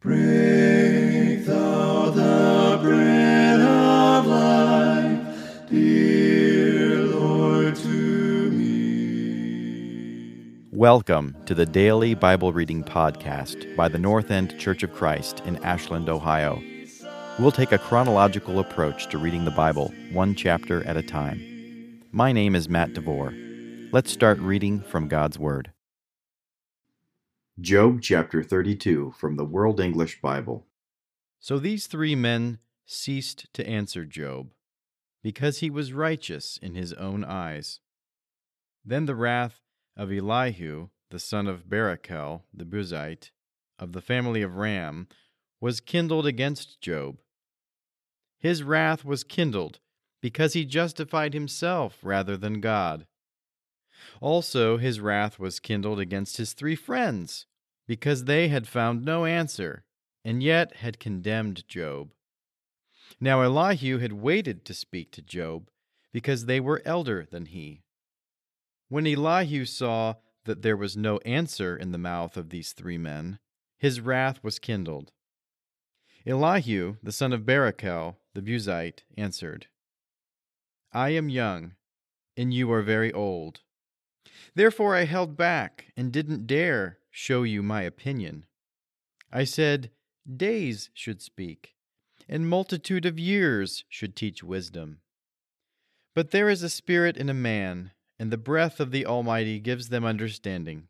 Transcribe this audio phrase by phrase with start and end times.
[0.00, 10.58] Break thou the bread of life, dear Lord, to me.
[10.70, 15.56] Welcome to the daily Bible reading podcast by the North End Church of Christ in
[15.64, 16.62] Ashland, Ohio.
[17.38, 22.02] We'll take a chronological approach to reading the Bible, one chapter at a time.
[22.12, 23.32] My name is Matt DeVore.
[23.92, 25.72] Let's start reading from God's Word.
[27.58, 30.66] Job chapter 32 from the World English Bible.
[31.40, 34.52] So these three men ceased to answer Job,
[35.22, 37.80] because he was righteous in his own eyes.
[38.84, 39.62] Then the wrath
[39.96, 43.30] of Elihu, the son of Barachel the Buzite,
[43.78, 45.08] of the family of Ram,
[45.58, 47.22] was kindled against Job.
[48.38, 49.80] His wrath was kindled
[50.20, 53.06] because he justified himself rather than God.
[54.20, 57.46] Also, his wrath was kindled against his three friends,
[57.86, 59.84] because they had found no answer,
[60.24, 62.12] and yet had condemned Job.
[63.20, 65.70] Now Elihu had waited to speak to Job,
[66.12, 67.82] because they were elder than he.
[68.88, 73.38] When Elihu saw that there was no answer in the mouth of these three men,
[73.78, 75.12] his wrath was kindled.
[76.26, 79.66] Elihu, the son of Barachel, the Buzite, answered,
[80.92, 81.74] I am young,
[82.36, 83.60] and you are very old.
[84.54, 88.46] Therefore I held back and didn't dare show you my opinion.
[89.32, 89.90] I said,
[90.26, 91.74] Days should speak,
[92.28, 95.00] and multitude of years should teach wisdom.
[96.14, 99.88] But there is a spirit in a man, and the breath of the Almighty gives
[99.88, 100.88] them understanding.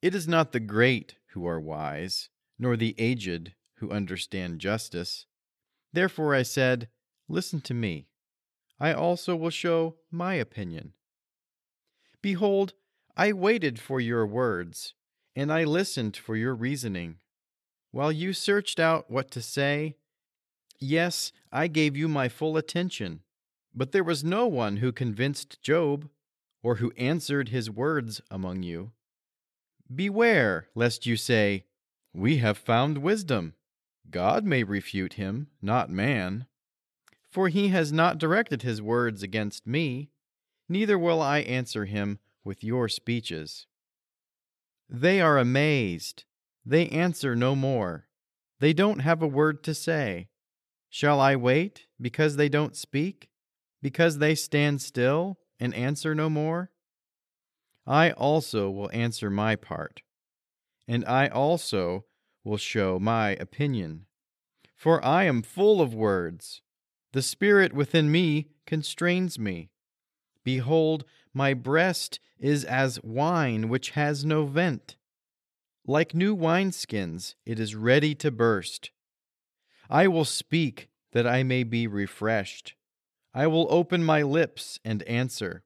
[0.00, 5.26] It is not the great who are wise, nor the aged who understand justice.
[5.92, 6.88] Therefore I said,
[7.28, 8.08] Listen to me.
[8.80, 10.94] I also will show my opinion.
[12.22, 12.74] Behold,
[13.16, 14.94] I waited for your words,
[15.34, 17.16] and I listened for your reasoning.
[17.90, 19.96] While you searched out what to say,
[20.78, 23.20] yes, I gave you my full attention.
[23.74, 26.08] But there was no one who convinced Job,
[26.62, 28.92] or who answered his words among you.
[29.92, 31.64] Beware lest you say,
[32.14, 33.54] We have found wisdom.
[34.10, 36.46] God may refute him, not man.
[37.28, 40.10] For he has not directed his words against me
[40.72, 43.66] neither will I answer him with your speeches.
[44.88, 46.24] They are amazed.
[46.64, 48.08] They answer no more.
[48.60, 50.28] They don't have a word to say.
[50.88, 53.28] Shall I wait because they don't speak?
[53.80, 56.70] Because they stand still and answer no more?
[57.86, 60.02] I also will answer my part,
[60.86, 62.04] and I also
[62.44, 64.06] will show my opinion.
[64.76, 66.62] For I am full of words.
[67.12, 69.70] The Spirit within me constrains me.
[70.44, 74.96] Behold, my breast is as wine which has no vent.
[75.86, 78.90] Like new wineskins, it is ready to burst.
[79.90, 82.74] I will speak that I may be refreshed.
[83.34, 85.64] I will open my lips and answer.